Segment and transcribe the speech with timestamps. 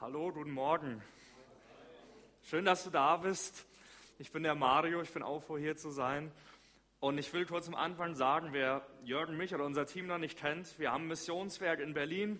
[0.00, 1.02] Hallo, guten Morgen.
[2.44, 3.66] Schön, dass du da bist.
[4.20, 6.30] Ich bin der Mario, ich bin auch froh, hier zu sein.
[7.00, 10.38] Und ich will kurz am Anfang sagen, wer Jürgen, mich oder unser Team noch nicht
[10.38, 12.38] kennt, wir haben ein Missionswerk in Berlin,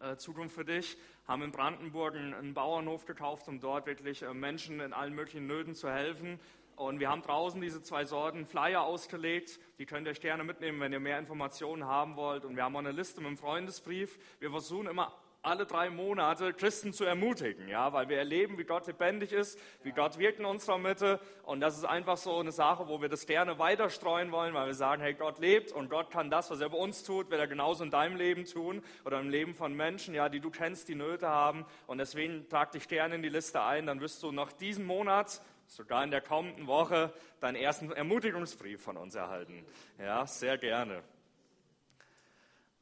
[0.00, 0.96] äh, Zukunft für dich,
[1.28, 5.46] haben in Brandenburg einen, einen Bauernhof gekauft, um dort wirklich äh, Menschen in allen möglichen
[5.46, 6.40] Nöten zu helfen.
[6.74, 9.60] Und wir haben draußen diese zwei Sorten Flyer ausgelegt.
[9.78, 12.44] Die könnt ihr euch gerne mitnehmen, wenn ihr mehr Informationen haben wollt.
[12.44, 14.18] Und wir haben auch eine Liste mit dem Freundesbrief.
[14.40, 18.86] Wir versuchen immer alle drei Monate Christen zu ermutigen, ja, weil wir erleben, wie Gott
[18.86, 22.88] lebendig ist, wie Gott wirkt in unserer Mitte und das ist einfach so eine Sache,
[22.88, 26.10] wo wir das gerne weiter streuen wollen, weil wir sagen, hey, Gott lebt und Gott
[26.10, 29.20] kann das, was er bei uns tut, wird er genauso in deinem Leben tun oder
[29.20, 32.88] im Leben von Menschen, ja, die du kennst, die Nöte haben und deswegen trag dich
[32.88, 36.66] gerne in die Liste ein, dann wirst du noch diesen Monat sogar in der kommenden
[36.66, 39.64] Woche deinen ersten Ermutigungsbrief von uns erhalten.
[39.98, 41.02] Ja, sehr gerne.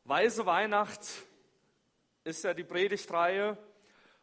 [0.05, 1.00] Weise Weihnacht
[2.24, 3.56] ist ja die Predigtreihe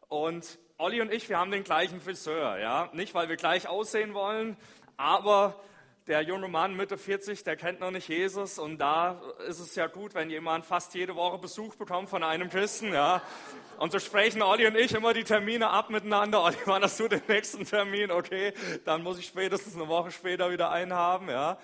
[0.07, 4.13] und Olli und ich, wir haben den gleichen Friseur, ja, nicht weil wir gleich aussehen
[4.13, 4.55] wollen,
[4.96, 5.60] aber
[6.07, 9.87] der junge Mann Mitte 40, der kennt noch nicht Jesus und da ist es ja
[9.87, 13.21] gut, wenn jemand fast jede Woche Besuch bekommt von einem Christen, ja.
[13.77, 16.41] Und so sprechen Olli und ich immer die Termine ab miteinander.
[16.41, 18.12] Olli, wann hast du den nächsten Termin?
[18.12, 18.54] Okay,
[18.85, 21.57] dann muss ich spätestens eine Woche später wieder einen haben, ja.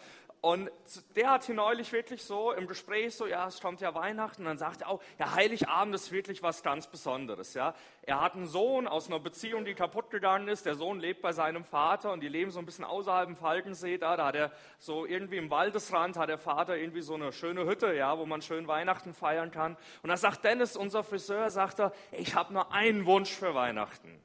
[0.45, 0.69] Und
[1.15, 4.45] der hat hier neulich wirklich so im Gespräch so, ja, es kommt ja Weihnachten, und
[4.45, 7.73] dann sagt er auch, ja, Heiligabend ist wirklich was ganz Besonderes, ja.
[8.03, 10.67] Er hat einen Sohn aus einer Beziehung, die kaputt gegangen ist.
[10.67, 13.97] Der Sohn lebt bei seinem Vater und die leben so ein bisschen außerhalb im Falkensee
[13.97, 14.17] da.
[14.17, 17.95] Da hat er so irgendwie im Waldesrand hat der Vater irgendwie so eine schöne Hütte,
[17.95, 19.75] ja, wo man schön Weihnachten feiern kann.
[20.03, 24.23] Und da sagt Dennis, unser Friseur, sagt er, ich habe nur einen Wunsch für Weihnachten,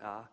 [0.00, 0.30] ja,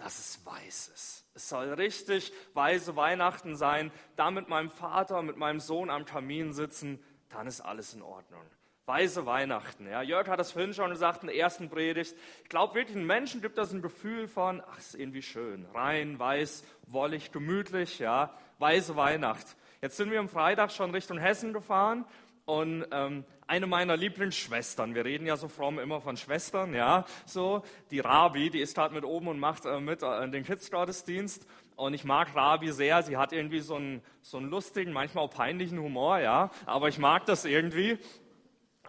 [0.00, 1.26] dass es weiß ist.
[1.34, 6.52] Es soll richtig weise Weihnachten sein, da mit meinem Vater, mit meinem Sohn am Kamin
[6.52, 8.42] sitzen, dann ist alles in Ordnung.
[8.86, 9.86] Weise Weihnachten.
[9.86, 10.02] Ja.
[10.02, 12.16] Jörg hat das vorhin schon gesagt in der ersten Predigt.
[12.42, 15.66] Ich glaube wirklich, den Menschen gibt das ein Gefühl von, ach, ist irgendwie schön.
[15.74, 18.34] Rein, weiß, wollig, gemütlich, ja.
[18.58, 19.46] Weise Weihnacht.
[19.80, 22.04] Jetzt sind wir am Freitag schon Richtung Hessen gefahren
[22.50, 27.62] und ähm, eine meiner Lieblingsschwestern, wir reden ja so fromm immer von Schwestern, ja, so,
[27.92, 31.46] die Rabi, die ist halt mit oben und macht äh, mit äh, den Kids-Gottesdienst.
[31.76, 33.02] Und ich mag Rabi sehr.
[33.04, 36.50] Sie hat irgendwie so einen, so einen lustigen, manchmal auch peinlichen Humor, ja.
[36.66, 37.98] Aber ich mag das irgendwie.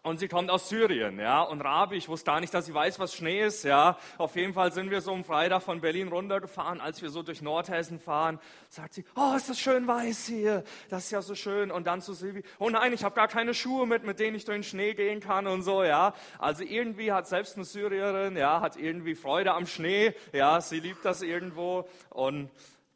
[0.03, 1.43] Und sie kommt aus Syrien, ja.
[1.43, 3.99] Und Rabi, ich wusste gar nicht, dass sie weiß, was Schnee ist, ja.
[4.17, 6.81] Auf jeden Fall sind wir so am Freitag von Berlin runtergefahren.
[6.81, 10.63] Als wir so durch Nordhessen fahren, sagt sie, oh, ist das schön weiß hier.
[10.89, 11.69] Das ist ja so schön.
[11.69, 14.43] Und dann zu Silvi, oh nein, ich habe gar keine Schuhe mit, mit denen ich
[14.43, 16.15] durch den Schnee gehen kann und so, ja.
[16.39, 20.61] Also irgendwie hat selbst eine Syrierin, ja, hat irgendwie Freude am Schnee, ja.
[20.61, 21.87] Sie liebt das irgendwo.
[22.09, 22.49] Und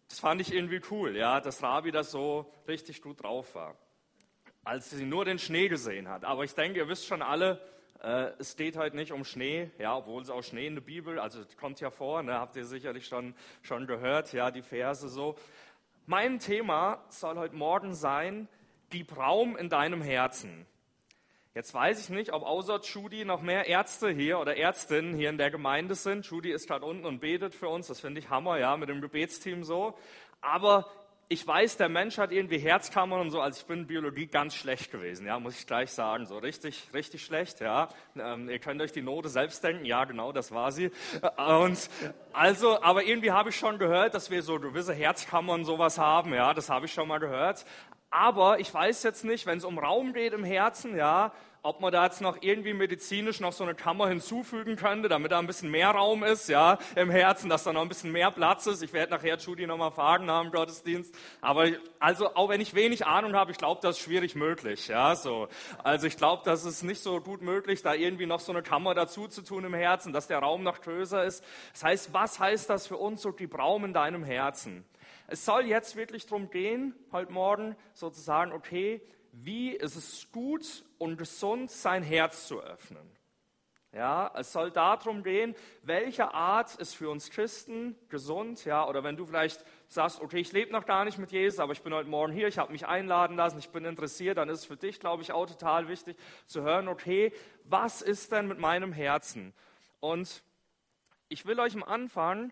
[0.10, 3.76] das fand ich irgendwie cool, ja, dass Rabi da so richtig gut drauf war
[4.66, 6.26] als sie nur den Schnee gesehen hat.
[6.26, 7.62] Aber ich denke, ihr wisst schon alle,
[8.04, 11.20] äh, es geht heute nicht um Schnee, ja, obwohl es auch Schnee in der Bibel,
[11.20, 15.36] also kommt ja vor, ne, habt ihr sicherlich schon, schon gehört, ja, die Verse so.
[16.08, 18.48] Mein Thema soll heute Morgen sein,
[18.90, 20.66] gib Raum in deinem Herzen.
[21.54, 25.38] Jetzt weiß ich nicht, ob außer Judy noch mehr Ärzte hier oder Ärztinnen hier in
[25.38, 26.26] der Gemeinde sind.
[26.26, 27.88] Judy ist gerade unten und betet für uns.
[27.88, 29.98] Das finde ich Hammer, ja, mit dem Gebetsteam so.
[30.42, 30.86] Aber
[31.28, 34.54] ich weiß, der Mensch hat irgendwie Herzkammern und so, also ich bin in Biologie ganz
[34.56, 37.90] schlecht gewesen, ja, muss ich gleich sagen, so richtig, richtig schlecht, ja.
[38.16, 40.92] Ähm, ihr könnt euch die Note selbst denken, ja, genau, das war sie.
[41.38, 41.90] Und
[42.32, 46.54] also, aber irgendwie habe ich schon gehört, dass wir so gewisse Herzkammern sowas haben, ja,
[46.54, 47.66] das habe ich schon mal gehört.
[48.12, 51.34] Aber ich weiß jetzt nicht, wenn es um Raum geht im Herzen, ja,
[51.66, 55.40] ob man da jetzt noch irgendwie medizinisch noch so eine Kammer hinzufügen könnte, damit da
[55.40, 58.68] ein bisschen mehr Raum ist, ja, im Herzen, dass da noch ein bisschen mehr Platz
[58.68, 58.84] ist.
[58.84, 61.16] Ich werde nachher Judy nochmal fragen nach dem Gottesdienst.
[61.42, 65.16] Aber also, auch wenn ich wenig Ahnung habe, ich glaube, das ist schwierig möglich, ja,
[65.16, 65.48] so.
[65.84, 68.94] Also, ich glaube, das ist nicht so gut möglich, da irgendwie noch so eine Kammer
[68.94, 71.44] dazu zu tun im Herzen, dass der Raum noch größer ist.
[71.74, 74.86] Das heißt, was heißt das für uns, so die Raum in deinem Herzen?
[75.28, 79.02] Es soll jetzt wirklich darum gehen, heute Morgen sozusagen, okay,
[79.44, 83.10] wie ist es gut und gesund, sein Herz zu öffnen.
[83.92, 89.16] Ja, es soll darum gehen, welche Art ist für uns Christen gesund, ja, oder wenn
[89.16, 92.10] du vielleicht sagst, okay, ich lebe noch gar nicht mit Jesus, aber ich bin heute
[92.10, 95.00] Morgen hier, ich habe mich einladen lassen, ich bin interessiert, dann ist es für dich,
[95.00, 97.32] glaube ich, auch total wichtig zu hören, okay,
[97.64, 99.54] was ist denn mit meinem Herzen?
[100.02, 100.44] Und
[101.30, 102.52] ich will euch am Anfang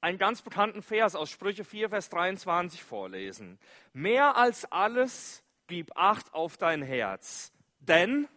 [0.00, 3.58] einen ganz bekannten Vers aus Sprüche 4, Vers 23 vorlesen.
[3.92, 8.28] Mehr als alles gib Acht auf dein Herz, denn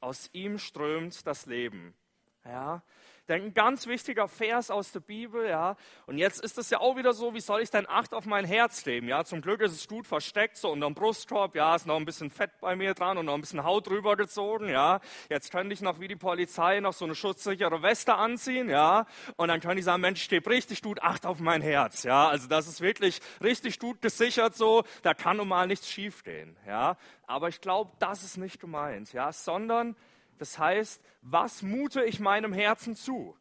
[0.00, 1.94] aus ihm strömt das Leben.
[2.44, 2.82] Ja,
[3.26, 5.76] denke, ein ganz wichtiger Vers aus der Bibel, ja.
[6.06, 8.44] Und jetzt ist es ja auch wieder so, wie soll ich denn Acht auf mein
[8.44, 9.24] Herz leben, ja.
[9.24, 12.50] Zum Glück ist es gut versteckt, so unterm Brustkorb, ja, ist noch ein bisschen Fett
[12.60, 15.00] bei mir dran und noch ein bisschen Haut drüber gezogen, ja.
[15.28, 19.06] Jetzt könnte ich noch wie die Polizei noch so eine schutzsichere Weste anziehen, ja.
[19.36, 22.28] Und dann könnte ich sagen, Mensch, ich gebe richtig gut Acht auf mein Herz, ja.
[22.28, 26.96] Also das ist wirklich richtig gut gesichert so, da kann nun mal nichts schiefgehen, ja.
[27.26, 29.96] Aber ich glaube, das ist nicht gemeint, ja, sondern
[30.42, 33.36] das heißt, was mute ich meinem Herzen zu?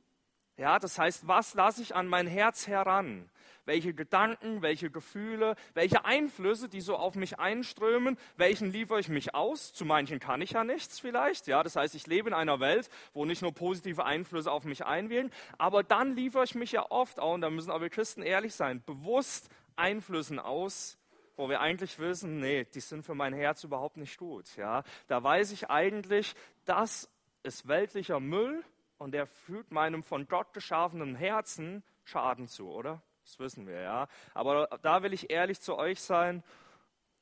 [0.56, 3.28] Ja, das heißt, was lasse ich an mein Herz heran?
[3.66, 9.34] Welche Gedanken, welche Gefühle, welche Einflüsse, die so auf mich einströmen, welchen liefere ich mich
[9.34, 9.74] aus?
[9.74, 11.48] Zu manchen kann ich ja nichts vielleicht.
[11.48, 14.86] Ja, das heißt, ich lebe in einer Welt, wo nicht nur positive Einflüsse auf mich
[14.86, 18.54] einwirken, aber dann liefere ich mich ja oft auch, und da müssen aber Christen ehrlich
[18.54, 21.00] sein, bewusst Einflüssen aus,
[21.42, 24.56] wo wir eigentlich wissen, nee, die sind für mein Herz überhaupt nicht gut.
[24.58, 26.36] Ja, da weiß ich eigentlich,
[26.66, 27.10] das
[27.42, 28.64] ist weltlicher Müll
[29.00, 33.02] und der fügt meinem von Gott geschaffenen Herzen Schaden zu, oder?
[33.24, 34.08] Das wissen wir, ja.
[34.36, 36.44] Aber da will ich ehrlich zu euch sein.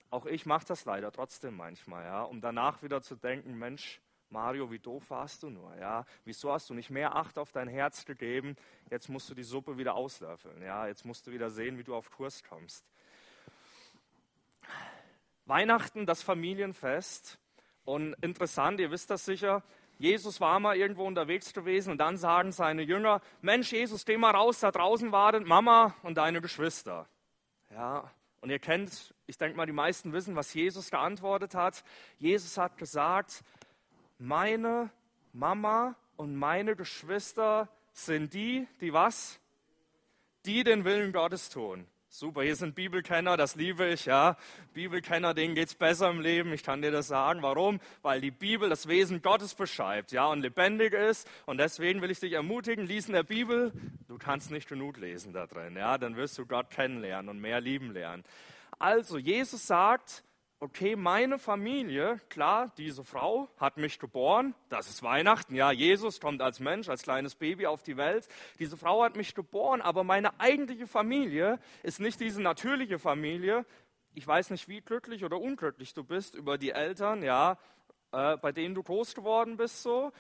[0.09, 4.69] Auch ich mache das leider trotzdem manchmal, ja, um danach wieder zu denken, Mensch, Mario,
[4.69, 6.03] wie doof warst du nur, ja?
[6.25, 8.57] Wieso hast du nicht mehr Acht auf dein Herz gegeben?
[8.89, 10.87] Jetzt musst du die Suppe wieder auslöffeln, ja?
[10.87, 12.85] Jetzt musst du wieder sehen, wie du auf Kurs kommst.
[15.49, 17.39] Weihnachten, das Familienfest.
[17.83, 19.63] Und interessant, ihr wisst das sicher,
[19.97, 24.31] Jesus war mal irgendwo unterwegs gewesen und dann sagen seine Jünger, Mensch, Jesus, geh mal
[24.31, 27.09] raus, da draußen wartet Mama und deine Geschwister.
[27.71, 28.09] Ja,
[28.39, 31.83] und ihr kennt, ich denke mal, die meisten wissen, was Jesus geantwortet hat.
[32.17, 33.43] Jesus hat gesagt,
[34.17, 34.89] meine
[35.33, 39.39] Mama und meine Geschwister sind die, die was?
[40.45, 41.85] Die den Willen Gottes tun.
[42.11, 44.35] Super, hier sind Bibelkenner, das liebe ich, ja.
[44.73, 47.43] Bibelkenner, denen geht's besser im Leben, ich kann dir das sagen.
[47.43, 47.79] Warum?
[48.01, 51.29] Weil die Bibel das Wesen Gottes beschreibt, ja, und lebendig ist.
[51.45, 53.71] Und deswegen will ich dich ermutigen, lies in der Bibel.
[54.07, 55.99] Du kannst nicht genug lesen da drin, ja.
[55.99, 58.23] Dann wirst du Gott kennenlernen und mehr lieben lernen.
[58.79, 60.23] Also, Jesus sagt,
[60.59, 66.41] okay, meine Familie, klar, diese Frau hat mich geboren, das ist Weihnachten, ja, Jesus kommt
[66.41, 68.27] als Mensch, als kleines Baby auf die Welt.
[68.59, 73.65] Diese Frau hat mich geboren, aber meine eigentliche Familie ist nicht diese natürliche Familie.
[74.13, 77.57] Ich weiß nicht, wie glücklich oder unglücklich du bist über die Eltern, ja,
[78.11, 80.11] äh, bei denen du groß geworden bist, so.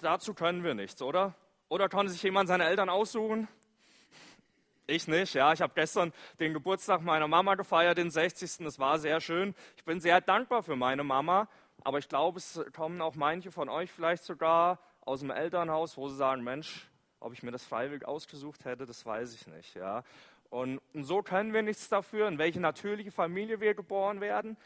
[0.00, 1.34] Dazu können wir nichts, oder?
[1.68, 3.46] Oder kann sich jemand seine Eltern aussuchen?
[4.90, 5.52] Ich nicht, ja.
[5.52, 8.64] Ich habe gestern den Geburtstag meiner Mama gefeiert, den 60.
[8.64, 9.54] Das war sehr schön.
[9.76, 11.48] Ich bin sehr dankbar für meine Mama.
[11.84, 16.08] Aber ich glaube, es kommen auch manche von euch vielleicht sogar aus dem Elternhaus, wo
[16.08, 16.88] sie sagen, Mensch,
[17.20, 20.02] ob ich mir das freiwillig ausgesucht hätte, das weiß ich nicht, ja.
[20.50, 24.56] Und, und so können wir nichts dafür, in welche natürliche Familie wir geboren werden.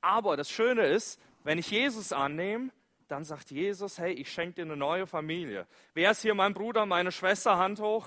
[0.00, 2.70] Aber das Schöne ist, wenn ich Jesus annehme,
[3.08, 5.66] dann sagt Jesus, hey, ich schenke dir eine neue Familie.
[5.92, 7.58] Wer ist hier mein Bruder, meine Schwester?
[7.58, 8.06] Hand hoch.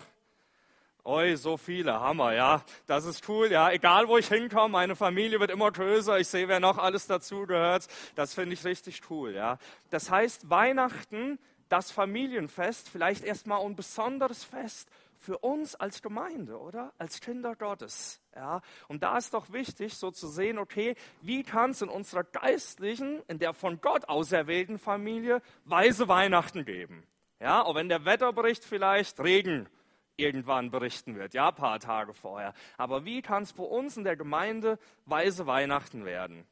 [1.08, 2.62] Oi, so viele, Hammer, ja.
[2.86, 3.72] Das ist cool, ja.
[3.72, 6.20] Egal, wo ich hinkomme, meine Familie wird immer größer.
[6.20, 7.88] Ich sehe, wer noch alles dazugehört.
[8.16, 9.58] Das finde ich richtig cool, ja.
[9.90, 11.40] Das heißt, Weihnachten,
[11.70, 16.92] das Familienfest, vielleicht erstmal ein besonderes Fest für uns als Gemeinde, oder?
[16.98, 18.60] Als Kinder Gottes, ja.
[18.90, 23.22] Und da ist doch wichtig, so zu sehen, okay, wie kann es in unserer geistlichen,
[23.30, 27.08] in der von Gott auserwählten Familie weise Weihnachten geben?
[27.40, 29.70] Ja, auch wenn der Wetterbericht vielleicht Regen
[30.18, 32.54] irgendwann berichten wird, ja, ein paar Tage vorher.
[32.78, 36.46] Aber wie kann es bei uns in der Gemeinde weise Weihnachten werden?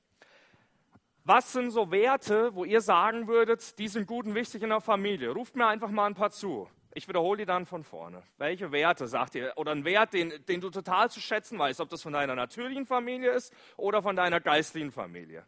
[1.23, 4.79] Was sind so Werte, wo ihr sagen würdet, die sind gut und wichtig in der
[4.79, 5.31] Familie?
[5.31, 6.69] Ruft mir einfach mal ein paar zu.
[6.93, 8.23] Ich wiederhole die dann von vorne.
[8.37, 9.51] Welche Werte sagt ihr?
[9.57, 12.85] Oder ein Wert, den, den du total zu schätzen weißt, ob das von deiner natürlichen
[12.85, 15.45] Familie ist oder von deiner geistlichen Familie.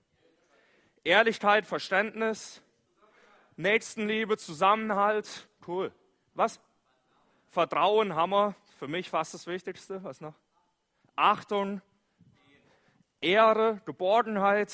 [1.04, 2.62] Ehrlichkeit, Verständnis,
[3.56, 5.48] Nächstenliebe, Zusammenhalt.
[5.66, 5.94] Cool.
[6.34, 6.60] Was?
[7.58, 10.04] Vertrauen, Hammer, für mich fast das Wichtigste.
[10.04, 10.36] Was noch?
[11.16, 11.82] Achtung,
[13.20, 14.72] Ehre, Geborgenheit.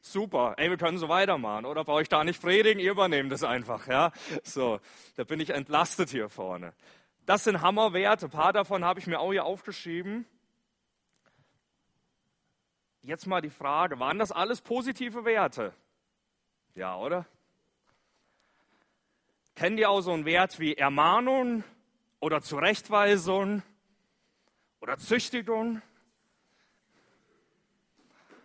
[0.00, 1.84] Super, ey, wir können so weitermachen, oder?
[1.84, 4.10] Brauche ich da nicht predigen, ihr übernehmt das einfach, ja?
[4.42, 4.80] So,
[5.16, 6.72] da bin ich entlastet hier vorne.
[7.26, 8.24] Das sind Hammerwerte.
[8.24, 10.24] Ein paar davon habe ich mir auch hier aufgeschrieben.
[13.02, 15.74] Jetzt mal die Frage, waren das alles positive Werte?
[16.74, 17.26] Ja, oder?
[19.54, 21.64] Kennt ihr auch so einen Wert wie Ermahnung,
[22.24, 23.62] oder Zurechtweisung
[24.80, 25.82] oder Züchtigung.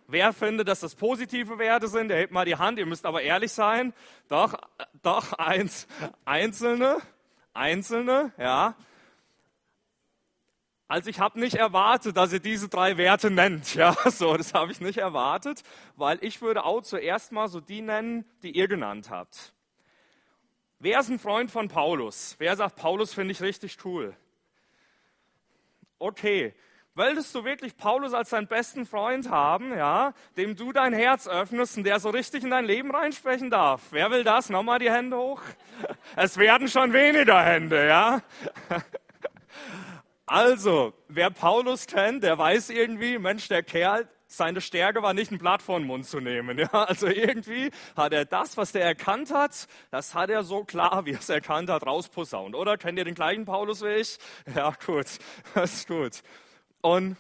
[0.05, 2.09] Wer findet, dass das positive Werte sind?
[2.09, 2.77] Der hebt mal die Hand.
[2.77, 3.93] Ihr müsst aber ehrlich sein.
[4.27, 4.55] Doch,
[5.01, 5.87] doch, eins,
[6.25, 6.97] einzelne,
[7.53, 8.75] einzelne, ja.
[10.89, 13.75] Also ich habe nicht erwartet, dass ihr diese drei Werte nennt.
[13.75, 15.63] Ja, so, das habe ich nicht erwartet,
[15.95, 19.53] weil ich würde auch zuerst mal so die nennen, die ihr genannt habt.
[20.79, 22.35] Wer ist ein Freund von Paulus?
[22.39, 24.15] Wer sagt, Paulus finde ich richtig cool?
[25.97, 26.53] Okay,
[26.99, 31.77] Wolltest du wirklich Paulus als deinen besten Freund haben, ja, dem du dein Herz öffnest
[31.77, 33.83] und der so richtig in dein Leben reinsprechen darf?
[33.91, 34.49] Wer will das?
[34.49, 35.41] Nochmal die Hände hoch.
[36.17, 38.21] Es werden schon weniger Hände, ja.
[40.25, 45.39] Also, wer Paulus kennt, der weiß irgendwie, Mensch, der Kerl, seine Stärke war nicht ein
[45.39, 46.57] Blatt vor den Mund zu nehmen.
[46.59, 46.69] Ja?
[46.71, 51.11] Also irgendwie hat er das, was der erkannt hat, das hat er so klar, wie
[51.11, 52.55] er es erkannt hat, rausposaunt.
[52.55, 54.19] Oder kennt ihr den gleichen Paulus wie ich?
[54.55, 55.07] Ja, gut,
[55.55, 56.21] das ist gut.
[56.81, 57.17] Und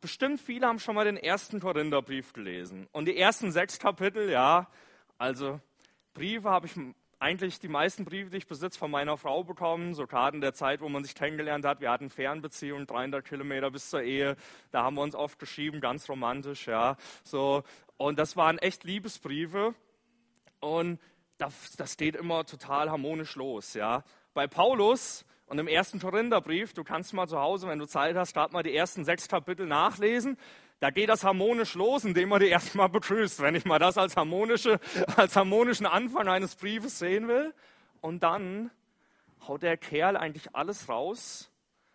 [0.00, 2.88] bestimmt viele haben schon mal den ersten Korintherbrief gelesen.
[2.92, 4.68] Und die ersten sechs Kapitel, ja,
[5.18, 5.60] also
[6.14, 6.76] Briefe habe ich
[7.20, 10.54] eigentlich die meisten Briefe, die ich besitze, von meiner Frau bekommen, so gerade in der
[10.54, 11.80] Zeit, wo man sich kennengelernt hat.
[11.80, 14.36] Wir hatten Fernbeziehungen, 300 Kilometer bis zur Ehe.
[14.70, 16.96] Da haben wir uns oft geschrieben, ganz romantisch, ja.
[17.22, 17.62] So.
[17.98, 19.74] Und das waren echt Liebesbriefe.
[20.60, 20.98] Und
[21.36, 24.02] das, das geht immer total harmonisch los, ja.
[24.32, 28.32] Bei Paulus und im ersten Korintherbrief, du kannst mal zu Hause, wenn du Zeit hast,
[28.32, 30.38] gerade mal die ersten sechs Kapitel nachlesen.
[30.80, 34.16] Da geht das harmonisch los, indem man die erstmal begrüßt, wenn ich mal das als,
[34.16, 34.80] harmonische,
[35.16, 37.54] als harmonischen Anfang eines Briefes sehen will.
[38.00, 38.70] Und dann
[39.46, 41.50] haut der Kerl eigentlich alles raus,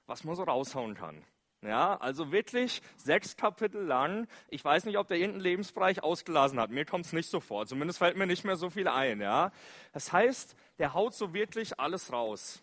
[0.06, 1.24] was man so raushauen kann.
[1.63, 4.27] Ja, also wirklich sechs Kapitel lang.
[4.50, 6.70] Ich weiß nicht, ob der irgendeinen Lebensbereich ausgelassen hat.
[6.70, 7.65] Mir kommt es nicht so vor.
[7.65, 9.20] Zumindest fällt mir nicht mehr so viel ein.
[9.20, 9.51] Ja,
[9.92, 12.62] das heißt, der haut so wirklich alles raus.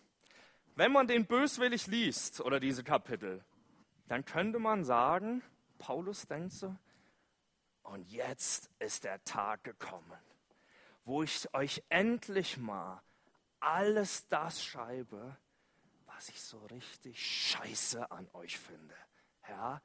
[0.77, 3.45] Wenn man den böswillig liest oder diese Kapitel,
[4.07, 5.43] dann könnte man sagen,
[5.83, 6.77] Paulus denkt so,
[7.83, 10.17] und jetzt ist der Tag gekommen,
[11.05, 13.03] wo ich euch endlich mal
[13.59, 15.37] alles das schreibe,
[16.07, 18.95] was ich so richtig scheiße an euch finde.
[19.49, 19.83] Ja,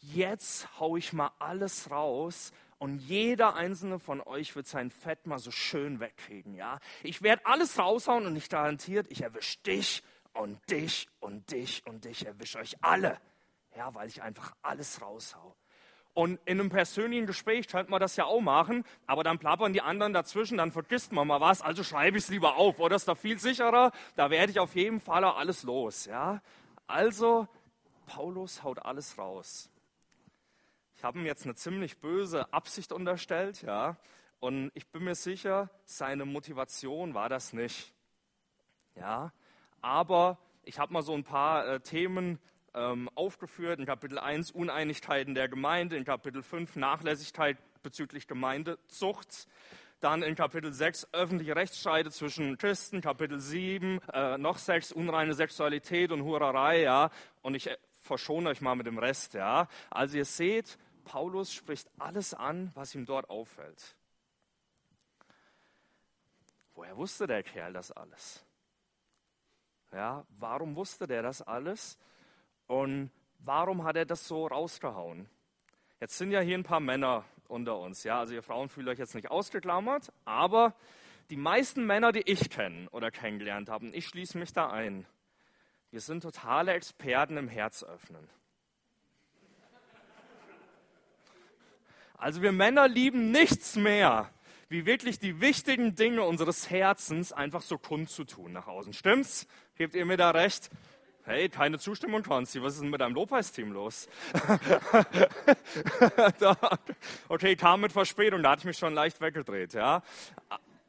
[0.00, 5.38] jetzt hau ich mal alles raus und jeder einzelne von euch wird sein Fett mal
[5.38, 6.54] so schön wegkriegen.
[6.54, 10.02] Ja, ich werde alles raushauen und ich garantiert, ich erwische dich
[10.32, 13.20] und dich und dich und dich erwische euch alle.
[13.78, 15.54] Ja, weil ich einfach alles raushau.
[16.12, 19.82] Und in einem persönlichen Gespräch könnte man das ja auch machen, aber dann plappern die
[19.82, 23.06] anderen dazwischen, dann vergisst man mal was, also schreibe ich es lieber auf, oder ist
[23.06, 26.06] doch viel sicherer, da werde ich auf jeden Fall auch alles los.
[26.06, 26.42] Ja?
[26.88, 27.46] Also,
[28.06, 29.70] Paulus haut alles raus.
[30.96, 33.96] Ich habe ihm jetzt eine ziemlich böse Absicht unterstellt, ja,
[34.40, 37.94] und ich bin mir sicher, seine Motivation war das nicht.
[38.96, 39.32] Ja,
[39.80, 42.40] aber ich habe mal so ein paar äh, Themen
[42.74, 43.78] ähm, aufgeführt.
[43.78, 49.48] In Kapitel 1 Uneinigkeiten der Gemeinde, in Kapitel 5 Nachlässigkeit bezüglich Gemeindezucht.
[50.00, 56.12] Dann in Kapitel 6 öffentliche Rechtsstreite zwischen Christen, Kapitel 7 äh, noch 6 unreine Sexualität
[56.12, 57.10] und Hurerei, ja.
[57.42, 59.68] Und ich äh, verschone euch mal mit dem Rest, ja.
[59.90, 63.96] Also ihr seht, Paulus spricht alles an, was ihm dort auffällt.
[66.74, 68.44] Woher wusste der Kerl das alles?
[69.92, 71.98] Ja, warum wusste der das alles?
[72.68, 73.10] Und
[73.40, 75.28] warum hat er das so rausgehauen?
[76.00, 78.04] Jetzt sind ja hier ein paar Männer unter uns.
[78.04, 80.74] Ja, also ihr Frauen fühlt euch jetzt nicht ausgeklammert, aber
[81.30, 85.06] die meisten Männer, die ich kenne oder kennengelernt habe, ich schließe mich da ein,
[85.90, 88.28] wir sind totale Experten im Herz öffnen.
[92.18, 94.30] Also wir Männer lieben nichts mehr,
[94.68, 98.92] wie wirklich die wichtigen Dinge unseres Herzens einfach so kundzutun nach außen.
[98.92, 99.46] Stimmt's?
[99.76, 100.68] Gebt ihr mir da recht?
[101.28, 102.62] Hey, keine Zustimmung, Konzi.
[102.62, 104.08] Was ist denn mit deinem Lobpreisteam los?
[107.28, 110.02] okay, kam mit Verspätung, da hatte ich mich schon leicht weggedreht, ja.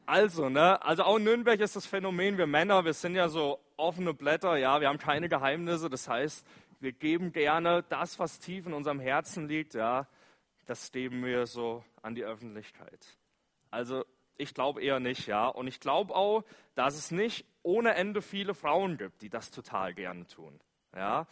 [0.05, 3.59] Also, ne, also auch in Nürnberg ist das Phänomen, wir Männer, wir sind ja so
[3.75, 5.89] offene Blätter, ja, wir haben keine Geheimnisse.
[5.89, 6.47] Das heißt,
[6.79, 10.07] wir geben gerne das, was tief in unserem Herzen liegt, ja,
[10.67, 13.17] das geben wir so an die Öffentlichkeit.
[13.71, 14.05] Also
[14.39, 15.47] ich glaube eher nicht, ja.
[15.47, 16.43] Und ich glaube auch,
[16.75, 20.59] dass es nicht ohne Ende viele Frauen gibt, die das total gerne tun,
[20.95, 21.27] ja.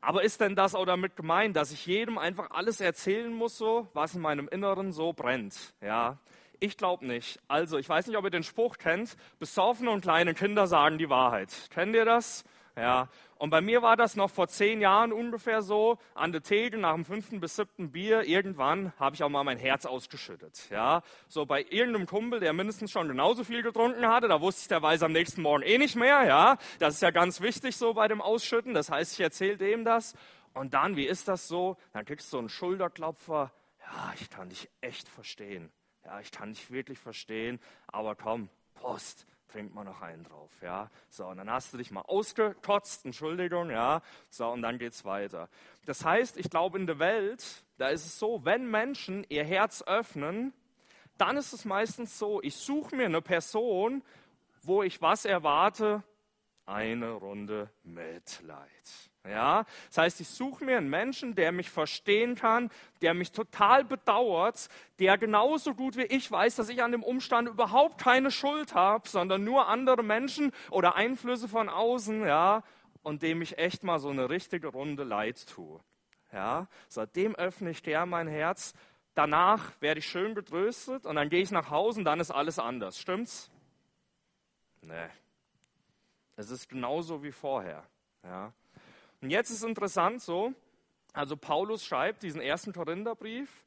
[0.00, 3.88] Aber ist denn das auch damit gemeint, dass ich jedem einfach alles erzählen muss, so,
[3.92, 6.18] was in meinem Inneren so brennt, ja?
[6.58, 7.38] Ich glaube nicht.
[7.48, 11.10] Also, ich weiß nicht, ob ihr den Spruch kennt, besoffene und kleine Kinder sagen die
[11.10, 11.50] Wahrheit.
[11.70, 12.44] Kennt ihr das?
[12.76, 16.78] Ja, und bei mir war das noch vor zehn Jahren ungefähr so, an der Theke
[16.78, 20.68] nach dem fünften bis siebten Bier, irgendwann habe ich auch mal mein Herz ausgeschüttet.
[20.70, 24.68] Ja, so bei irgendeinem Kumpel, der mindestens schon genauso viel getrunken hatte, da wusste ich,
[24.68, 26.24] der weiß am nächsten Morgen eh nicht mehr.
[26.24, 28.72] Ja, das ist ja ganz wichtig so bei dem Ausschütten.
[28.72, 30.14] Das heißt, ich erzähle dem das.
[30.54, 31.76] Und dann, wie ist das so?
[31.92, 33.52] Dann kriegst du so einen Schulterklopfer.
[33.80, 35.70] Ja, ich kann dich echt verstehen.
[36.04, 37.60] Ja, ich kann dich wirklich verstehen.
[37.88, 40.90] Aber komm, Post trinkt man noch einen drauf, ja.
[41.08, 44.02] So, und dann hast du dich mal ausgekotzt, Entschuldigung, ja.
[44.30, 45.48] So, und dann geht's weiter.
[45.84, 49.82] Das heißt, ich glaube, in der Welt, da ist es so, wenn Menschen ihr Herz
[49.86, 50.52] öffnen,
[51.18, 54.02] dann ist es meistens so, ich suche mir eine Person,
[54.62, 56.02] wo ich was erwarte?
[56.66, 59.10] Eine Runde Mitleid.
[59.28, 62.70] Ja, das heißt, ich suche mir einen Menschen, der mich verstehen kann,
[63.02, 64.68] der mich total bedauert,
[64.98, 69.08] der genauso gut wie ich weiß, dass ich an dem Umstand überhaupt keine Schuld habe,
[69.08, 72.62] sondern nur andere Menschen oder Einflüsse von außen, ja,
[73.02, 75.80] und dem ich echt mal so eine richtige Runde Leid tue.
[76.32, 78.74] Ja, seitdem öffne ich der mein Herz.
[79.14, 82.58] Danach werde ich schön getröstet und dann gehe ich nach Hause und dann ist alles
[82.58, 82.98] anders.
[82.98, 83.50] Stimmt's?
[84.82, 85.08] Nee.
[86.36, 87.82] Es ist genauso wie vorher.
[88.22, 88.52] Ja.
[89.20, 90.52] Und jetzt ist interessant so,
[91.12, 93.64] also Paulus schreibt diesen ersten Korintherbrief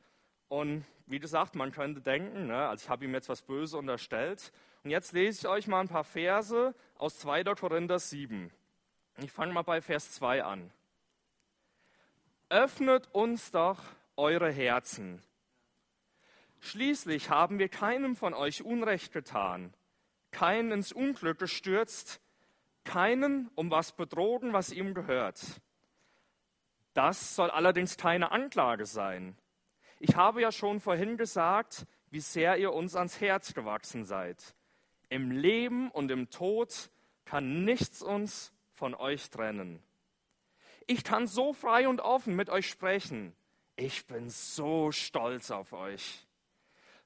[0.48, 4.52] und wie gesagt, man könnte denken, ne, also ich habe ihm jetzt was Böses unterstellt.
[4.84, 7.44] Und jetzt lese ich euch mal ein paar Verse aus 2.
[7.56, 8.52] Korinther 7.
[9.18, 10.72] Ich fange mal bei Vers 2 an.
[12.50, 13.80] Öffnet uns doch
[14.16, 15.22] eure Herzen.
[16.60, 19.74] Schließlich haben wir keinem von euch Unrecht getan,
[20.32, 22.22] keinen ins Unglück gestürzt,
[22.84, 25.40] keinen um was betrogen, was ihm gehört.
[26.94, 29.38] Das soll allerdings keine Anklage sein.
[30.00, 34.56] Ich habe ja schon vorhin gesagt, wie sehr ihr uns ans Herz gewachsen seid.
[35.10, 36.90] Im Leben und im Tod
[37.26, 39.84] kann nichts uns von euch trennen.
[40.88, 43.36] Ich kann so frei und offen mit euch sprechen.
[43.76, 46.26] Ich bin so stolz auf euch.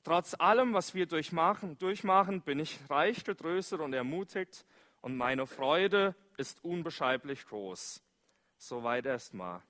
[0.03, 4.65] Trotz allem, was wir durchmachen, durchmachen bin ich reich getröstet und ermutigt
[5.03, 8.01] und meine Freude ist unbeschreiblich groß.
[8.57, 9.61] Soweit erstmal.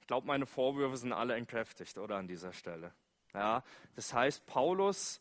[0.00, 2.92] Ich glaube, meine Vorwürfe sind alle entkräftigt, oder an dieser Stelle.
[3.34, 3.62] Ja,
[3.94, 5.20] das heißt, Paulus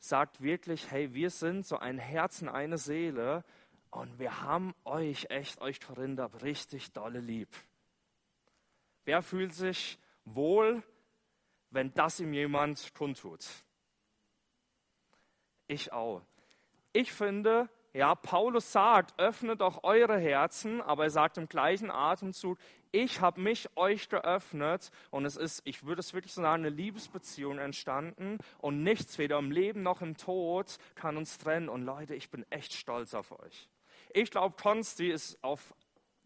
[0.00, 3.44] sagt wirklich, hey, wir sind so ein Herzen, eine Seele
[3.90, 7.48] und wir haben euch, echt euch Korinther, richtig dolle lieb.
[9.04, 10.82] Wer fühlt sich wohl,
[11.70, 13.46] wenn das ihm jemand kundtut?
[15.68, 16.20] Ich auch.
[16.92, 22.58] Ich finde, ja, Paulus sagt, öffnet doch eure Herzen, aber er sagt im gleichen Atemzug,
[22.90, 26.74] ich habe mich euch geöffnet und es ist, ich würde es wirklich so sagen, eine
[26.74, 31.68] Liebesbeziehung entstanden und nichts, weder im Leben noch im Tod, kann uns trennen.
[31.68, 33.68] Und Leute, ich bin echt stolz auf euch.
[34.12, 35.74] Ich glaube, Konsti ist auf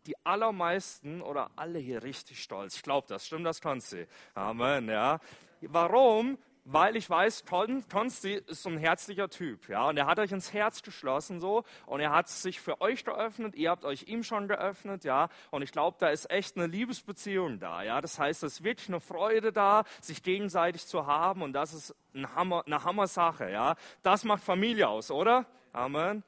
[0.06, 2.76] die allermeisten oder alle hier richtig stolz.
[2.76, 3.26] Ich glaube das.
[3.26, 4.06] Stimmt das, Konsti?
[4.34, 5.20] Amen, ja.
[5.60, 6.38] Warum?
[6.70, 10.52] Weil ich weiß, Konsti ist so ein herzlicher Typ, ja, und er hat euch ins
[10.52, 14.48] Herz geschlossen so, und er hat sich für euch geöffnet, ihr habt euch ihm schon
[14.48, 18.62] geöffnet, ja, und ich glaube, da ist echt eine Liebesbeziehung da, ja, das heißt, es
[18.64, 23.50] wirklich eine Freude da, sich gegenseitig zu haben, und das ist ein Hammer, eine Hammer-Sache,
[23.50, 25.46] ja, das macht Familie aus, oder?
[25.72, 26.22] Amen.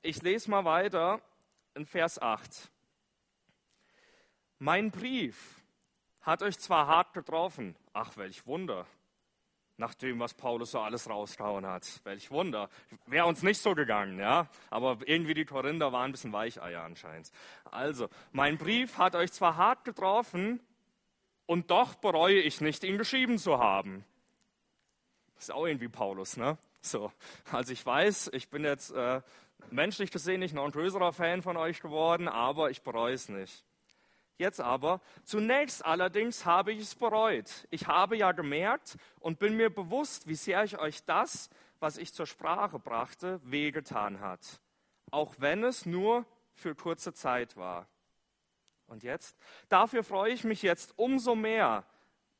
[0.00, 1.20] Ich lese mal weiter
[1.74, 2.70] in Vers 8.
[4.58, 5.62] Mein Brief
[6.22, 8.86] hat euch zwar hart getroffen, ach welch Wunder,
[9.76, 12.00] nach dem, was Paulus so alles rausgehauen hat.
[12.04, 12.68] Welch Wunder.
[13.06, 14.48] Wäre uns nicht so gegangen, ja.
[14.70, 17.30] Aber irgendwie die Korinther waren ein bisschen Weicheier anscheinend.
[17.64, 20.60] Also, mein Brief hat euch zwar hart getroffen,
[21.46, 24.04] und doch bereue ich nicht, ihn geschrieben zu haben.
[25.38, 26.56] Ist auch irgendwie Paulus, ne?
[26.80, 27.12] So.
[27.50, 29.20] Also ich weiß, ich bin jetzt äh,
[29.70, 33.64] menschlich gesehen nicht noch ein größerer Fan von euch geworden, aber ich bereue es nicht.
[34.36, 37.68] Jetzt aber, zunächst allerdings habe ich es bereut.
[37.70, 42.12] Ich habe ja gemerkt und bin mir bewusst, wie sehr ich euch das, was ich
[42.12, 44.60] zur Sprache brachte, wehgetan hat.
[45.10, 47.88] Auch wenn es nur für kurze Zeit war.
[48.86, 49.36] Und jetzt?
[49.68, 51.84] Dafür freue ich mich jetzt umso mehr.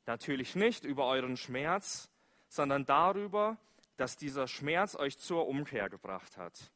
[0.05, 2.09] Natürlich nicht über euren Schmerz,
[2.47, 3.57] sondern darüber,
[3.97, 6.71] dass dieser Schmerz euch zur Umkehr gebracht hat.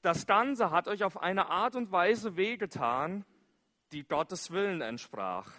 [0.00, 3.24] Das Ganze hat euch auf eine Art und Weise wehgetan,
[3.94, 5.50] die Gottes Willen entsprach.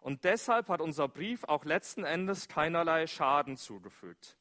[0.00, 4.36] Und deshalb hat unser Brief auch letzten Endes keinerlei Schaden zugefügt.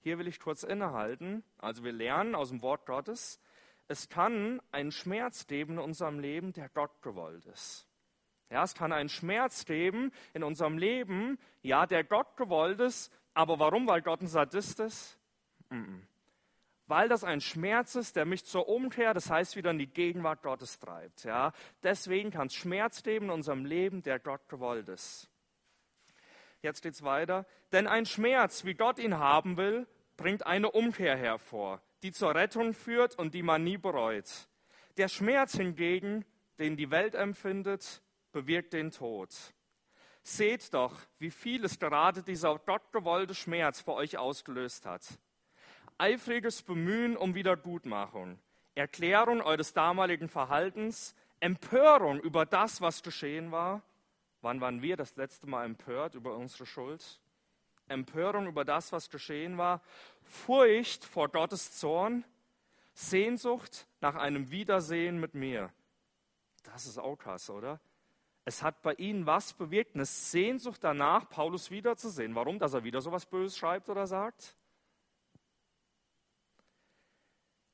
[0.00, 1.44] Hier will ich kurz innehalten.
[1.58, 3.40] Also wir lernen aus dem Wort Gottes,
[3.88, 7.88] es kann einen Schmerz geben in unserem Leben, der Gott gewollt ist.
[8.48, 13.12] Ja, es kann einen Schmerz geben in unserem Leben, ja, der Gott gewollt ist.
[13.34, 13.86] Aber warum?
[13.86, 15.18] Weil Gott ein Sadist ist?
[15.70, 16.00] Mm -mm
[16.90, 20.42] weil das ein Schmerz ist, der mich zur Umkehr, das heißt wieder in die Gegenwart
[20.42, 21.22] Gottes treibt.
[21.22, 21.52] Ja?
[21.84, 25.30] Deswegen kann es Schmerz geben in unserem Leben, der Gott gewollt ist.
[26.62, 27.46] Jetzt geht es weiter.
[27.70, 32.74] Denn ein Schmerz, wie Gott ihn haben will, bringt eine Umkehr hervor, die zur Rettung
[32.74, 34.48] führt und die man nie bereut.
[34.96, 36.24] Der Schmerz hingegen,
[36.58, 39.30] den die Welt empfindet, bewirkt den Tod.
[40.24, 45.04] Seht doch, wie viel es gerade dieser gottgewollte Schmerz für euch ausgelöst hat
[46.00, 48.38] eifriges Bemühen um Wiedergutmachung,
[48.74, 53.82] Erklärung eures damaligen Verhaltens, Empörung über das, was geschehen war.
[54.42, 57.20] Wann waren wir das letzte Mal empört über unsere Schuld?
[57.88, 59.82] Empörung über das, was geschehen war,
[60.22, 62.24] Furcht vor Gottes Zorn,
[62.94, 65.72] Sehnsucht nach einem Wiedersehen mit mir.
[66.62, 67.80] Das ist auch krass, oder?
[68.44, 72.34] Es hat bei ihnen was bewirkt, eine Sehnsucht danach, Paulus wiederzusehen.
[72.34, 72.58] Warum?
[72.58, 74.56] Dass er wieder so was Böses schreibt oder sagt?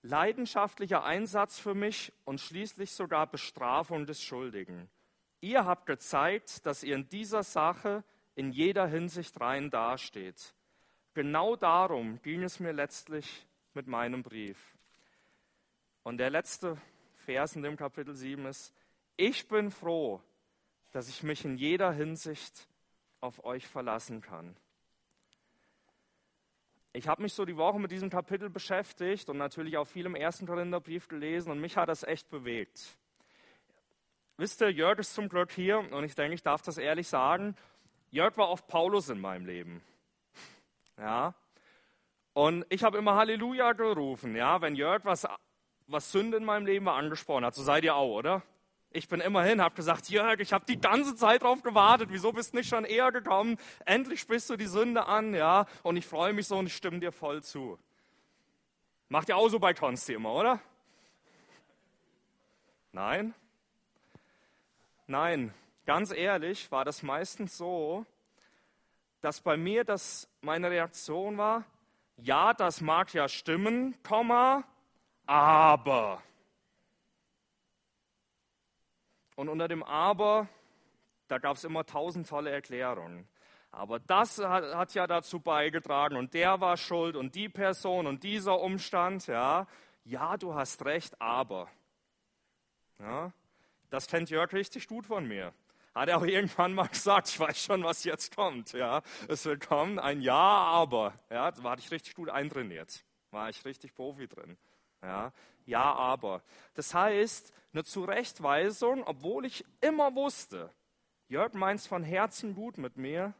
[0.06, 4.88] Leidenschaftlicher Einsatz für mich und schließlich sogar Bestrafung des Schuldigen.
[5.40, 8.04] Ihr habt gezeigt, dass ihr in dieser Sache
[8.36, 10.54] in jeder Hinsicht rein dasteht.
[11.14, 14.76] Genau darum ging es mir letztlich mit meinem Brief.
[16.02, 16.76] Und der letzte
[17.14, 18.72] Vers in dem Kapitel 7 ist,
[19.16, 20.22] ich bin froh,
[20.92, 22.68] dass ich mich in jeder Hinsicht
[23.20, 24.56] auf euch verlassen kann.
[26.96, 30.14] Ich habe mich so die Woche mit diesem Kapitel beschäftigt und natürlich auch viel im
[30.14, 32.96] ersten Korintherbrief gelesen und mich hat das echt bewegt.
[34.38, 37.54] Wisst ihr, Jörg ist zum Glück hier und ich denke, ich darf das ehrlich sagen.
[38.10, 39.82] Jörg war oft Paulus in meinem Leben.
[40.98, 41.34] Ja.
[42.32, 45.26] Und ich habe immer Halleluja gerufen, ja, wenn Jörg was,
[45.86, 47.54] was Sünde in meinem Leben war angesprochen hat.
[47.54, 48.42] So seid ihr auch, oder?
[48.90, 52.08] Ich bin immerhin, habe gesagt, Jörg, ich habe die ganze Zeit drauf gewartet.
[52.10, 53.58] Wieso bist du nicht schon eher gekommen?
[53.84, 55.66] Endlich sprichst du die Sünde an, ja.
[55.82, 57.78] Und ich freue mich so und stimme dir voll zu.
[59.08, 60.60] Macht ihr auch so bei Konsti immer, oder?
[62.92, 63.34] Nein?
[65.06, 68.04] Nein, ganz ehrlich war das meistens so,
[69.20, 71.64] dass bei mir das meine Reaktion war,
[72.16, 74.64] ja, das mag ja stimmen, Komma,
[75.26, 76.22] aber.
[79.36, 80.48] Und unter dem Aber,
[81.28, 83.28] da gab es immer tausend tolle Erklärungen.
[83.70, 88.24] Aber das hat, hat, ja dazu beigetragen und der war schuld und die Person und
[88.24, 89.66] dieser Umstand, ja.
[90.04, 91.68] Ja, du hast recht, aber.
[92.98, 93.32] Ja,
[93.90, 95.52] das kennt Jörg richtig gut von mir.
[95.94, 98.72] Hat er auch irgendwann mal gesagt, ich weiß schon, was jetzt kommt.
[98.72, 101.12] Ja, es wird kommen ein Ja, aber.
[101.28, 103.04] Ja, da war ich richtig gut eintrainiert.
[103.30, 104.56] War ich richtig Profi drin.
[105.02, 105.32] Ja,
[105.66, 106.42] ja, aber.
[106.74, 110.70] Das heißt, eine Zurechtweisung, obwohl ich immer wusste,
[111.28, 113.34] Jörg meint es von Herzen gut mit mir,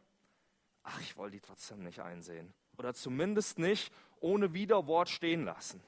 [0.83, 2.53] ach, ich wollte die trotzdem nicht einsehen.
[2.77, 5.81] Oder zumindest nicht ohne Widerwort stehen lassen.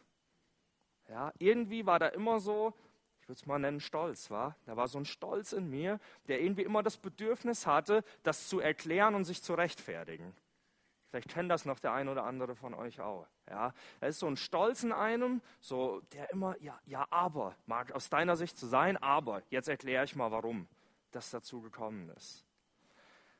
[1.09, 2.73] Ja, irgendwie war da immer so,
[3.21, 4.55] ich würde es mal nennen, Stolz, war.
[4.65, 8.59] Da war so ein Stolz in mir, der irgendwie immer das Bedürfnis hatte, das zu
[8.59, 10.33] erklären und sich zu rechtfertigen.
[11.09, 13.25] Vielleicht kennt das noch der ein oder andere von euch auch.
[13.49, 17.91] Ja, da ist so ein Stolz in einem, so der immer, ja, ja, aber, mag
[17.93, 20.67] aus deiner Sicht zu sein, aber jetzt erkläre ich mal, warum
[21.11, 22.45] das dazu gekommen ist.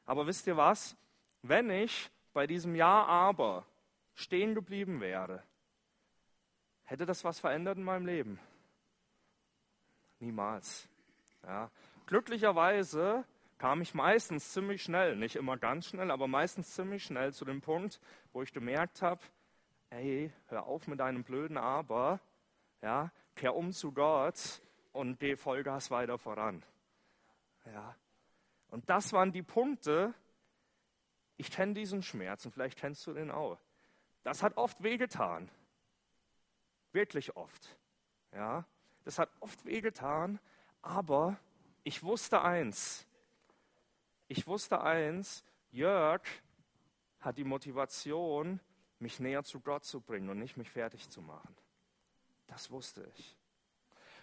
[0.06, 0.96] Aber wisst ihr was?
[1.44, 3.66] Wenn ich bei diesem Ja, aber
[4.16, 5.44] stehen geblieben wäre,
[6.86, 8.40] hätte das was verändert in meinem Leben?
[10.20, 10.90] Niemals.
[11.44, 11.70] Ja.
[12.08, 13.24] Glücklicherweise
[13.60, 17.62] kam ich meistens ziemlich schnell, nicht immer ganz schnell, aber meistens ziemlich schnell zu dem
[17.62, 18.00] Punkt,
[18.32, 19.22] wo ich gemerkt habe,
[19.90, 22.22] ey, hör auf mit deinem blöden Aber,
[22.82, 24.62] ja, kehr um zu Gott
[24.94, 26.64] und geh Vollgas weiter voran.
[27.66, 27.96] Ja.
[28.70, 30.14] Und das waren die Punkte,
[31.36, 33.60] ich kenne diesen Schmerz und vielleicht kennst du den auch.
[34.24, 35.50] Das hat oft wehgetan.
[36.94, 37.78] Wirklich oft.
[38.32, 38.64] Ja.
[39.04, 40.40] Das hat oft wehgetan,
[40.82, 41.38] aber
[41.84, 43.06] ich wusste eins,
[44.30, 46.22] ich wusste eins, Jörg
[47.20, 48.60] hat die Motivation,
[49.00, 51.56] mich näher zu Gott zu bringen und nicht mich fertig zu machen.
[52.46, 53.36] Das wusste ich.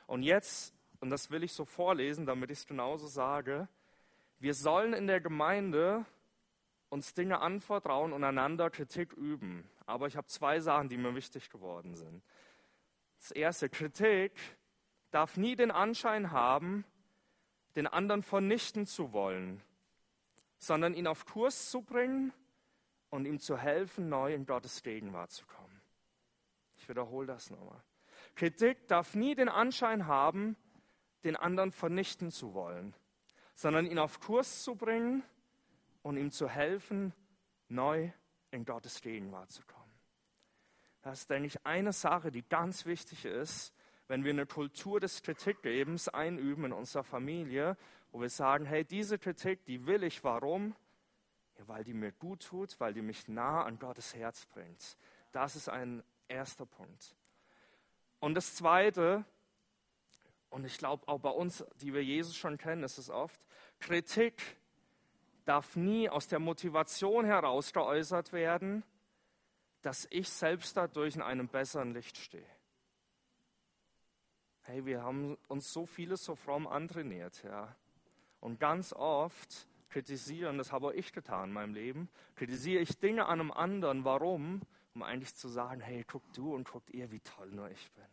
[0.06, 3.68] Und jetzt, und das will ich so vorlesen, damit ich es genauso sage,
[4.38, 6.04] wir sollen in der Gemeinde
[6.88, 9.68] uns Dinge anvertrauen und einander Kritik üben.
[9.86, 12.22] Aber ich habe zwei Sachen, die mir wichtig geworden sind.
[13.18, 14.32] Das erste, Kritik
[15.10, 16.84] darf nie den Anschein haben,
[17.74, 19.62] den anderen vernichten zu wollen
[20.58, 22.32] sondern ihn auf Kurs zu bringen
[23.10, 25.80] und ihm zu helfen, neu in Gottes Gegenwart zu kommen.
[26.76, 27.82] Ich wiederhole das nochmal.
[28.34, 30.56] Kritik darf nie den Anschein haben,
[31.24, 32.94] den anderen vernichten zu wollen,
[33.54, 35.22] sondern ihn auf Kurs zu bringen
[36.02, 37.12] und ihm zu helfen,
[37.68, 38.10] neu
[38.50, 39.86] in Gottes Gegenwart zu kommen.
[41.02, 43.72] Das ist, denke ich, eine Sache, die ganz wichtig ist,
[44.08, 47.76] wenn wir eine Kultur des Kritikgebens einüben in unserer Familie,
[48.10, 50.74] wo wir sagen, hey, diese Kritik, die will ich, warum?
[51.58, 54.96] Ja, weil die mir gut tut, weil die mich nah an Gottes Herz bringt.
[55.32, 57.16] Das ist ein erster Punkt.
[58.20, 59.24] Und das Zweite,
[60.50, 63.40] und ich glaube auch bei uns, die wir Jesus schon kennen, ist es oft,
[63.78, 64.42] Kritik
[65.44, 68.82] darf nie aus der Motivation heraus geäußert werden,
[69.82, 72.46] dass ich selbst dadurch in einem besseren Licht stehe.
[74.62, 77.76] Hey, wir haben uns so vieles so fromm antrainiert, ja.
[78.46, 83.26] Und ganz oft kritisieren, das habe auch ich getan in meinem Leben, kritisiere ich Dinge
[83.26, 84.04] an einem anderen.
[84.04, 84.60] Warum?
[84.94, 88.04] Um eigentlich zu sagen, hey, guck du und guckt ihr, wie toll nur ich bin.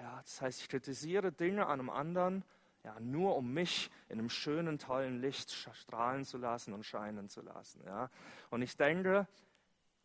[0.00, 2.44] Ja, das heißt, ich kritisiere Dinge an einem anderen,
[2.82, 7.42] ja, nur um mich in einem schönen, tollen Licht strahlen zu lassen und scheinen zu
[7.42, 7.82] lassen.
[7.84, 8.08] Ja.
[8.48, 9.28] Und ich denke,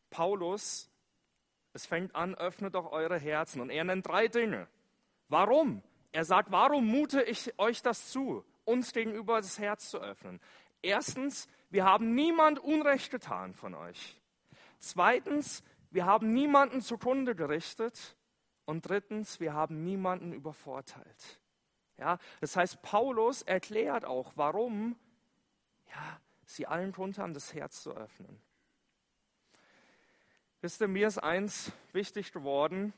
[0.10, 0.92] Paulus,
[1.72, 3.62] es fängt an, öffnet doch eure Herzen.
[3.62, 4.68] Und er nennt drei Dinge.
[5.30, 5.82] Warum?
[6.12, 10.40] Er sagt, warum mute ich euch das zu, uns gegenüber das Herz zu öffnen?
[10.82, 14.20] Erstens, wir haben niemand Unrecht getan von euch.
[14.80, 18.18] Zweitens, wir haben niemanden zugrunde gerichtet.
[18.66, 21.40] Und drittens, wir haben niemanden übervorteilt.
[21.98, 24.96] Ja, das heißt, Paulus erklärt auch, warum
[25.90, 28.42] ja, sie allen Grund haben, das Herz zu öffnen.
[30.62, 32.94] Wisst ihr, mir ist eins wichtig geworden.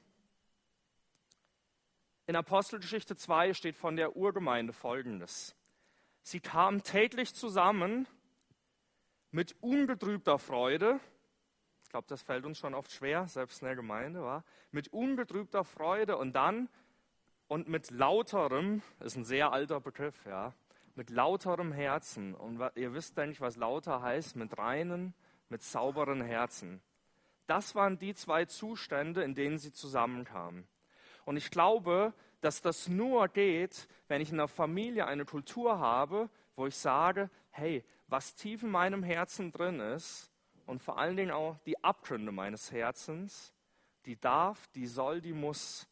[2.34, 5.56] In Apostelgeschichte 2 steht von der Urgemeinde folgendes.
[6.24, 8.08] Sie kamen täglich zusammen
[9.30, 11.00] mit ungetrübter Freude.
[11.84, 14.43] Ich glaube, das fällt uns schon oft schwer, selbst in der Gemeinde, war.
[14.72, 16.69] Mit ungetrübter Freude und dann
[17.50, 20.56] und mit lauterem, ist ein sehr alter Begriff, ja,
[20.96, 22.34] mit lauterem Herzen.
[22.34, 25.13] Und ihr wisst, denke ich, was lauter heißt, mit reinen,
[25.50, 26.82] mit sauberen Herzen.
[27.46, 30.67] Das waren die zwei Zustände, in denen sie zusammenkamen.
[31.26, 36.30] Und ich glaube, dass das nur geht, wenn ich in der Familie eine Kultur habe,
[36.56, 40.30] wo ich sage, hey, was tief in meinem Herzen drin ist
[40.66, 43.54] und vor allen Dingen auch die Abgründe meines Herzens,
[44.06, 45.88] die darf, die soll, die muss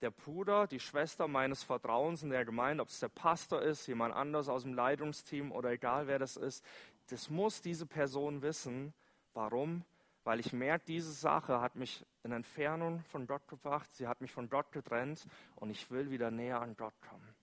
[0.00, 4.14] der Bruder, die Schwester meines Vertrauens in der Gemeinde, ob es der Pastor ist, jemand
[4.14, 6.64] anders aus dem Leitungsteam oder egal wer das ist,
[7.08, 8.94] das muss diese Person wissen.
[9.34, 9.84] Warum?
[10.24, 14.32] Weil ich merke, diese Sache hat mich in Entfernung von Gott gebracht, sie hat mich
[14.32, 17.34] von Gott getrennt und ich will wieder näher an Gott kommen.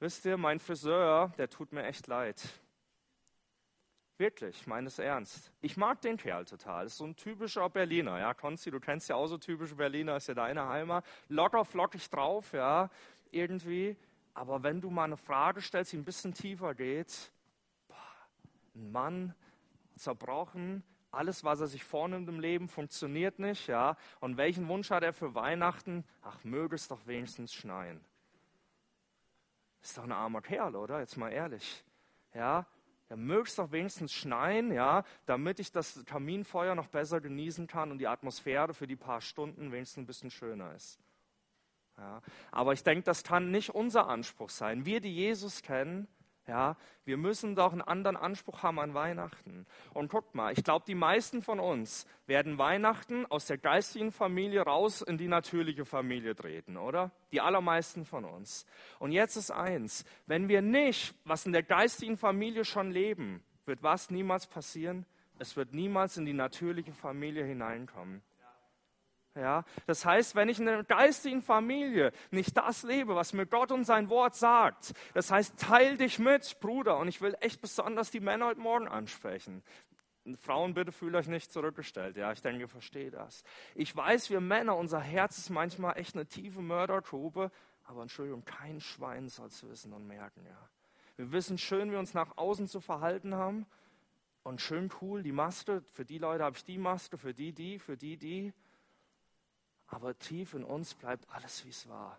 [0.00, 2.40] Wisst ihr, mein Friseur, der tut mir echt leid.
[4.16, 5.52] Wirklich, meines Ernst.
[5.60, 6.84] Ich mag den Kerl total.
[6.84, 8.18] Das ist so ein typischer Berliner.
[8.18, 11.04] Ja, Konzi, du kennst ja auch so typische Berliner, ist ja deine Heimat.
[11.28, 12.90] Locker, flockig drauf, ja,
[13.30, 13.96] irgendwie.
[14.34, 17.32] Aber wenn du mal eine Frage stellst, die ein bisschen tiefer geht,
[17.86, 17.96] boah,
[18.74, 19.34] ein Mann,
[19.96, 23.96] zerbrochen, alles, was er sich vornimmt im Leben, funktioniert nicht, ja.
[24.20, 26.04] Und welchen Wunsch hat er für Weihnachten?
[26.22, 28.04] Ach, möge es doch wenigstens schneien.
[29.82, 31.00] Ist doch ein armer Kerl, oder?
[31.00, 31.84] Jetzt mal ehrlich.
[32.34, 32.66] Ja,
[33.08, 37.90] ja, möge es doch wenigstens schneien, ja, damit ich das Kaminfeuer noch besser genießen kann
[37.90, 40.98] und die Atmosphäre für die paar Stunden wenigstens ein bisschen schöner ist.
[41.96, 42.20] Ja,
[42.52, 44.84] aber ich denke, das kann nicht unser Anspruch sein.
[44.84, 46.06] Wir, die Jesus kennen,
[46.48, 49.66] ja, wir müssen doch einen anderen Anspruch haben an Weihnachten.
[49.94, 54.62] Und guckt mal, ich glaube, die meisten von uns werden Weihnachten aus der geistigen Familie
[54.62, 57.12] raus in die natürliche Familie treten, oder?
[57.30, 58.66] Die allermeisten von uns.
[58.98, 63.82] Und jetzt ist eins, wenn wir nicht, was in der geistigen Familie schon leben, wird
[63.82, 65.04] was niemals passieren?
[65.38, 68.22] Es wird niemals in die natürliche Familie hineinkommen.
[69.34, 73.70] Ja, das heißt, wenn ich in einer geistigen Familie nicht das lebe, was mir Gott
[73.70, 76.98] und sein Wort sagt, das heißt, teil dich mit, Bruder.
[76.98, 79.62] Und ich will echt besonders die Männer heute Morgen ansprechen.
[80.36, 82.16] Frauen, bitte fühlt euch nicht zurückgestellt.
[82.16, 83.44] Ja, ich denke, ihr versteht das.
[83.74, 87.50] Ich weiß, wir Männer, unser Herz ist manchmal echt eine tiefe Mördergrube,
[87.84, 90.44] aber Entschuldigung, kein Schwein soll es wissen und merken.
[90.44, 90.68] Ja,
[91.16, 93.66] wir wissen schön, wie wir uns nach außen zu verhalten haben
[94.42, 95.82] und schön cool die Maske.
[95.92, 98.52] Für die Leute habe ich die Maske, für die die, für die die
[99.88, 102.18] aber tief in uns bleibt alles, wie es war.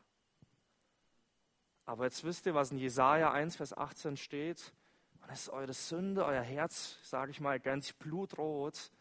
[1.85, 4.73] Aber jetzt wisst ihr, was in Jesaja 1, Vers 18 steht.
[5.21, 8.91] Und es ist eure Sünde, euer Herz, sage ich mal, ganz blutrot.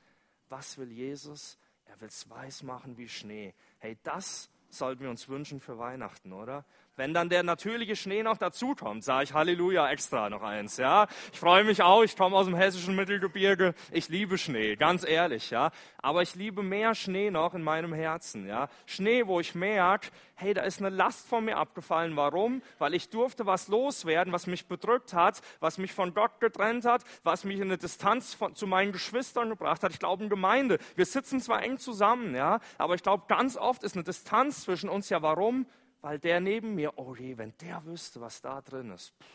[0.49, 1.59] Was will Jesus?
[1.85, 3.55] Er will es weiß machen wie Schnee.
[3.79, 6.65] Hey, das sollten wir uns wünschen für Weihnachten, oder?
[6.99, 11.07] Wenn dann der natürliche Schnee noch dazukommt, sage ich Halleluja extra noch eins, ja.
[11.33, 15.51] Ich freue mich auch, ich komme aus dem hessischen Mittelgebirge, ich liebe Schnee, ganz ehrlich,
[15.51, 15.71] ja.
[15.99, 18.69] Aber ich liebe mehr Schnee noch in meinem Herzen, ja.
[18.85, 22.17] Schnee, wo ich merke, hey, da ist eine Last von mir abgefallen.
[22.17, 22.63] Warum?
[22.79, 27.03] Weil ich durfte was loswerden, was mich bedrückt hat, was mich von Gott getrennt hat,
[27.25, 29.93] was mich in eine Distanz von, zu meinen Geschwistern gebracht hat.
[29.93, 33.83] Ich glaube, in Gemeinde, wir sitzen zwar eng zusammen, ja, aber ich glaube, ganz oft
[33.83, 35.67] ist eine Distanz zwischen uns ja warum?
[36.01, 39.27] Weil der neben mir, oh je, wenn der wüsste, was da drin ist, pff,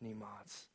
[0.00, 0.68] niemals.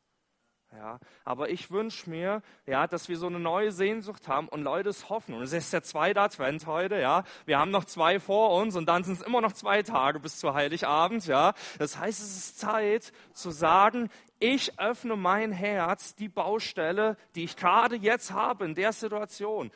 [0.73, 4.89] Ja, aber ich wünsche mir, ja, dass wir so eine neue Sehnsucht haben und Leute
[4.89, 5.33] es hoffen.
[5.33, 7.23] Und es ist der zweite Advent heute, ja.
[7.45, 10.39] Wir haben noch zwei vor uns und dann sind es immer noch zwei Tage bis
[10.39, 11.53] zu Heiligabend, ja.
[11.79, 17.55] Das heißt, es ist Zeit zu sagen, ich öffne mein Herz, die Baustelle, die ich
[17.55, 19.71] gerade jetzt habe in der Situation.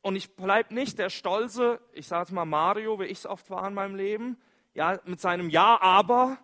[0.00, 3.68] Und ich bleibe nicht der stolze, ich sage mal Mario, wie ich es oft war
[3.68, 4.38] in meinem Leben,
[4.74, 6.38] ja, mit seinem Ja, aber,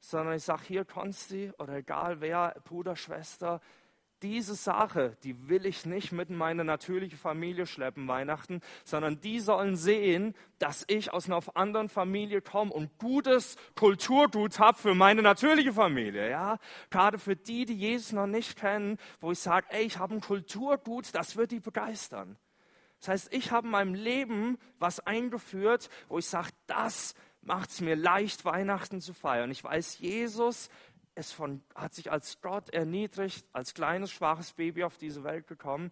[0.00, 3.60] sondern ich sage hier, Konsti oder egal wer, Bruder, Schwester,
[4.24, 9.38] diese Sache, die will ich nicht mit in meine natürliche Familie schleppen, Weihnachten, sondern die
[9.38, 15.20] sollen sehen, dass ich aus einer anderen Familie komme und gutes Kulturgut habe für meine
[15.20, 16.30] natürliche Familie.
[16.30, 16.58] Ja?
[16.90, 20.22] Gerade für die, die Jesus noch nicht kennen, wo ich sage, ey, ich habe ein
[20.22, 22.38] Kulturgut, das wird die begeistern.
[23.00, 27.14] Das heißt, ich habe in meinem Leben was eingeführt, wo ich sage, das
[27.46, 29.50] macht es mir leicht, Weihnachten zu feiern.
[29.50, 30.68] Ich weiß, Jesus
[31.14, 35.90] ist von, hat sich als Gott erniedrigt, als kleines, schwaches Baby auf diese Welt gekommen,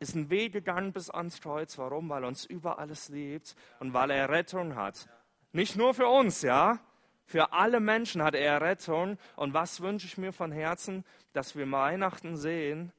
[0.00, 1.76] ist einen Weg gegangen bis ans Kreuz.
[1.78, 2.08] Warum?
[2.08, 5.08] Weil er uns über alles liebt und weil er Rettung hat.
[5.52, 6.78] Nicht nur für uns, ja.
[7.24, 9.18] Für alle Menschen hat er Rettung.
[9.36, 11.04] Und was wünsche ich mir von Herzen?
[11.32, 12.92] Dass wir Weihnachten sehen,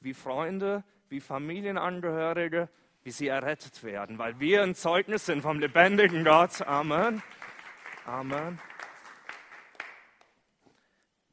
[0.00, 2.68] wie Freunde, wie Familienangehörige,
[3.08, 6.60] wie sie errettet werden, weil wir ein Zeugnis sind vom lebendigen Gott.
[6.60, 7.22] Amen.
[8.04, 8.60] Amen.